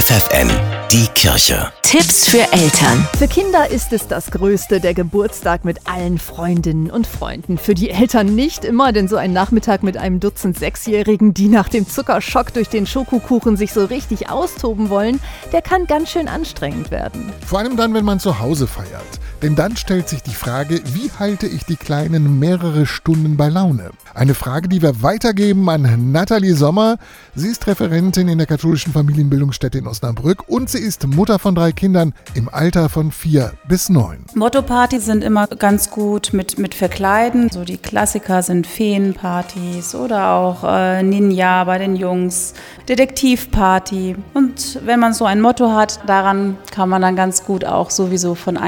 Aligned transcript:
FFN, 0.00 0.48
die 0.90 1.06
Kirche. 1.14 1.70
Tipps 1.82 2.26
für 2.26 2.50
Eltern. 2.52 3.06
Für 3.18 3.28
Kinder 3.28 3.70
ist 3.70 3.92
es 3.92 4.08
das 4.08 4.30
Größte, 4.30 4.80
der 4.80 4.94
Geburtstag 4.94 5.66
mit 5.66 5.86
allen 5.86 6.18
Freundinnen 6.18 6.90
und 6.90 7.06
Freunden. 7.06 7.58
Für 7.58 7.74
die 7.74 7.90
Eltern 7.90 8.34
nicht 8.34 8.64
immer, 8.64 8.92
denn 8.92 9.08
so 9.08 9.16
ein 9.16 9.34
Nachmittag 9.34 9.82
mit 9.82 9.98
einem 9.98 10.18
Dutzend 10.18 10.58
Sechsjährigen, 10.58 11.34
die 11.34 11.48
nach 11.48 11.68
dem 11.68 11.86
Zuckerschock 11.86 12.54
durch 12.54 12.70
den 12.70 12.86
Schokokuchen 12.86 13.58
sich 13.58 13.74
so 13.74 13.84
richtig 13.84 14.30
austoben 14.30 14.88
wollen, 14.88 15.20
der 15.52 15.60
kann 15.60 15.86
ganz 15.86 16.10
schön 16.10 16.28
anstrengend 16.28 16.90
werden. 16.90 17.30
Vor 17.44 17.58
allem 17.58 17.76
dann, 17.76 17.92
wenn 17.92 18.06
man 18.06 18.20
zu 18.20 18.38
Hause 18.38 18.66
feiert. 18.66 19.20
Denn 19.42 19.56
dann 19.56 19.76
stellt 19.76 20.06
sich 20.06 20.22
die 20.22 20.34
Frage, 20.34 20.82
wie 20.92 21.10
halte 21.18 21.46
ich 21.46 21.64
die 21.64 21.76
Kleinen 21.76 22.38
mehrere 22.38 22.84
Stunden 22.84 23.38
bei 23.38 23.48
Laune? 23.48 23.90
Eine 24.12 24.34
Frage, 24.34 24.68
die 24.68 24.82
wir 24.82 25.02
weitergeben 25.02 25.68
an 25.70 26.12
Nathalie 26.12 26.54
Sommer. 26.54 26.98
Sie 27.34 27.48
ist 27.48 27.66
Referentin 27.66 28.28
in 28.28 28.36
der 28.36 28.46
katholischen 28.46 28.92
Familienbildungsstätte 28.92 29.78
in 29.78 29.86
Osnabrück 29.86 30.48
und 30.48 30.68
sie 30.68 30.80
ist 30.80 31.06
Mutter 31.06 31.38
von 31.38 31.54
drei 31.54 31.72
Kindern 31.72 32.12
im 32.34 32.50
Alter 32.50 32.90
von 32.90 33.12
vier 33.12 33.54
bis 33.66 33.88
neun. 33.88 34.26
Motto-Partys 34.34 35.06
sind 35.06 35.24
immer 35.24 35.46
ganz 35.46 35.90
gut 35.90 36.34
mit, 36.34 36.58
mit 36.58 36.74
Verkleiden. 36.74 37.48
So 37.50 37.64
die 37.64 37.78
Klassiker 37.78 38.42
sind 38.42 38.66
Feenpartys 38.66 39.94
oder 39.94 40.32
auch 40.32 40.64
äh, 40.64 41.02
Ninja 41.02 41.64
bei 41.64 41.78
den 41.78 41.96
Jungs, 41.96 42.52
Detektivparty. 42.88 44.16
Und 44.34 44.80
wenn 44.84 45.00
man 45.00 45.14
so 45.14 45.24
ein 45.24 45.40
Motto 45.40 45.72
hat, 45.72 46.00
daran 46.06 46.58
kann 46.72 46.90
man 46.90 47.00
dann 47.00 47.16
ganz 47.16 47.44
gut 47.44 47.64
auch 47.64 47.88
sowieso 47.88 48.34
von 48.34 48.58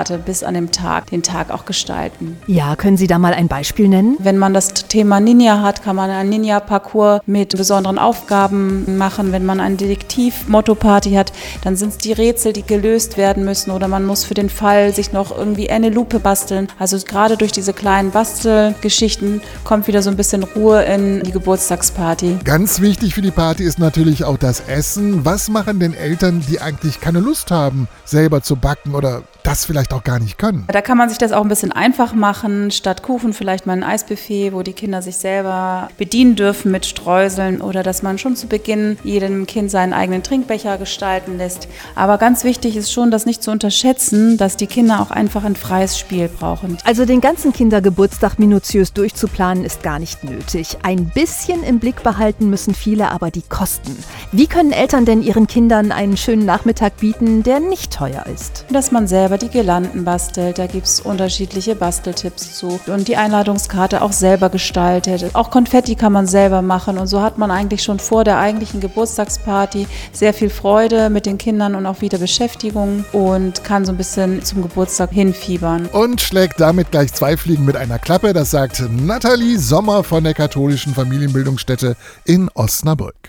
Einladungskarte 0.00 0.18
bis 0.18 0.42
an 0.42 0.54
den 0.54 0.70
Tag, 0.70 1.06
den 1.10 1.22
Tag 1.22 1.50
auch 1.50 1.64
gestalten. 1.64 2.38
Ja, 2.46 2.76
können 2.76 2.96
Sie 2.96 3.06
da 3.06 3.18
mal 3.18 3.34
ein 3.34 3.48
Beispiel 3.48 3.88
nennen? 3.88 4.16
Wenn 4.18 4.38
man 4.38 4.54
das 4.54 4.72
Thema 4.74 5.20
Ninja 5.20 5.62
hat, 5.62 5.82
kann 5.82 5.96
man 5.96 6.10
einen 6.10 6.30
Ninja-Parcours 6.30 7.20
mit 7.26 7.56
besonderen 7.56 7.98
Aufgaben 7.98 8.98
machen. 8.98 9.32
Wenn 9.32 9.44
man 9.44 9.60
ein 9.60 9.76
Detektiv-Motto-Party 9.76 11.12
hat, 11.12 11.32
dann 11.62 11.76
sind 11.76 11.90
es 11.90 11.98
die 11.98 12.12
Rätsel, 12.12 12.52
die 12.52 12.62
gelöst 12.62 13.16
werden 13.16 13.44
müssen 13.44 13.70
oder 13.70 13.88
man 13.88 14.04
muss 14.04 14.24
für 14.24 14.34
den 14.34 14.48
Fall 14.48 14.94
sich 14.94 15.12
noch 15.12 15.36
irgendwie 15.36 15.70
eine 15.70 15.90
Lupe 15.90 16.18
basteln. 16.18 16.68
Also 16.78 16.98
gerade 16.98 17.36
durch 17.36 17.52
diese 17.52 17.72
kleinen 17.72 18.10
Bastelgeschichten 18.10 19.40
kommt 19.64 19.86
wieder 19.86 20.02
so 20.02 20.10
ein 20.10 20.16
bisschen 20.16 20.42
Ruhe 20.42 20.82
in 20.82 21.22
die 21.22 21.32
Geburtstagsparty. 21.32 22.38
Ganz 22.44 22.80
wichtig 22.80 23.14
für 23.14 23.22
die 23.22 23.30
Party 23.30 23.64
ist 23.64 23.78
natürlich 23.78 24.24
auch 24.24 24.38
das 24.38 24.60
Essen. 24.60 25.24
Was 25.24 25.48
machen 25.48 25.80
denn 25.80 25.94
Eltern, 25.94 26.42
die 26.48 26.60
eigentlich 26.60 27.00
keine 27.00 27.20
Lust 27.20 27.50
haben, 27.50 27.88
selber 28.04 28.42
zu 28.42 28.56
backen 28.56 28.94
oder 28.94 29.22
das 29.50 29.64
vielleicht 29.64 29.92
auch 29.92 30.04
gar 30.04 30.20
nicht 30.20 30.38
können? 30.38 30.64
Da 30.68 30.80
kann 30.80 30.96
man 30.96 31.08
sich 31.08 31.18
das 31.18 31.32
auch 31.32 31.42
ein 31.42 31.48
bisschen 31.48 31.72
einfach 31.72 32.14
machen. 32.14 32.70
Statt 32.70 33.02
Kuchen 33.02 33.32
vielleicht 33.32 33.66
mal 33.66 33.72
ein 33.72 33.82
Eisbuffet, 33.82 34.52
wo 34.52 34.62
die 34.62 34.74
Kinder 34.74 35.02
sich 35.02 35.16
selber 35.16 35.88
bedienen 35.98 36.36
dürfen 36.36 36.70
mit 36.70 36.86
Streuseln 36.86 37.60
oder 37.60 37.82
dass 37.82 38.02
man 38.02 38.18
schon 38.18 38.36
zu 38.36 38.46
Beginn 38.46 38.96
jedem 39.02 39.46
Kind 39.46 39.70
seinen 39.70 39.92
eigenen 39.92 40.22
Trinkbecher 40.22 40.78
gestalten 40.78 41.36
lässt. 41.36 41.66
Aber 41.96 42.16
ganz 42.18 42.44
wichtig 42.44 42.76
ist 42.76 42.92
schon, 42.92 43.10
das 43.10 43.26
nicht 43.26 43.42
zu 43.42 43.50
unterschätzen, 43.50 44.36
dass 44.36 44.56
die 44.56 44.68
Kinder 44.68 45.00
auch 45.00 45.10
einfach 45.10 45.42
ein 45.42 45.56
freies 45.56 45.98
Spiel 45.98 46.28
brauchen. 46.28 46.78
Also 46.84 47.04
den 47.04 47.20
ganzen 47.20 47.52
Kindergeburtstag 47.52 48.38
minutiös 48.38 48.92
durchzuplanen 48.92 49.64
ist 49.64 49.82
gar 49.82 49.98
nicht 49.98 50.22
nötig. 50.22 50.78
Ein 50.84 51.06
bisschen 51.06 51.64
im 51.64 51.80
Blick 51.80 52.04
behalten 52.04 52.50
müssen 52.50 52.72
viele 52.72 53.10
aber 53.10 53.32
die 53.32 53.42
Kosten. 53.42 53.96
Wie 54.30 54.46
können 54.46 54.70
Eltern 54.70 55.06
denn 55.06 55.22
ihren 55.22 55.48
Kindern 55.48 55.90
einen 55.90 56.16
schönen 56.16 56.46
Nachmittag 56.46 56.98
bieten, 56.98 57.42
der 57.42 57.58
nicht 57.58 57.92
teuer 57.92 58.24
ist? 58.32 58.64
Dass 58.70 58.92
man 58.92 59.08
selber 59.08 59.39
die 59.42 59.48
Girlanden 59.48 60.04
bastelt, 60.04 60.58
da 60.58 60.66
gibt 60.66 60.86
es 60.86 61.00
unterschiedliche 61.00 61.74
Basteltipps 61.74 62.56
zu. 62.56 62.80
Und 62.86 63.08
die 63.08 63.16
Einladungskarte 63.16 64.02
auch 64.02 64.12
selber 64.12 64.48
gestaltet. 64.48 65.34
Auch 65.34 65.50
Konfetti 65.50 65.94
kann 65.94 66.12
man 66.12 66.26
selber 66.26 66.62
machen 66.62 66.98
und 66.98 67.06
so 67.06 67.20
hat 67.20 67.38
man 67.38 67.50
eigentlich 67.50 67.82
schon 67.82 67.98
vor 67.98 68.24
der 68.24 68.38
eigentlichen 68.38 68.80
Geburtstagsparty 68.80 69.86
sehr 70.12 70.34
viel 70.34 70.50
Freude 70.50 71.10
mit 71.10 71.26
den 71.26 71.38
Kindern 71.38 71.74
und 71.74 71.86
auch 71.86 72.00
wieder 72.00 72.18
Beschäftigung 72.18 73.04
und 73.12 73.64
kann 73.64 73.84
so 73.84 73.92
ein 73.92 73.98
bisschen 73.98 74.42
zum 74.42 74.62
Geburtstag 74.62 75.10
hinfiebern. 75.10 75.86
Und 75.86 76.20
schlägt 76.20 76.60
damit 76.60 76.90
gleich 76.90 77.12
zwei 77.12 77.36
Fliegen 77.36 77.64
mit 77.64 77.76
einer 77.76 77.98
Klappe. 77.98 78.32
Das 78.32 78.50
sagt 78.50 78.82
Nathalie 78.90 79.58
Sommer 79.58 80.04
von 80.04 80.24
der 80.24 80.34
katholischen 80.34 80.94
Familienbildungsstätte 80.94 81.96
in 82.24 82.48
Osnabrück. 82.54 83.20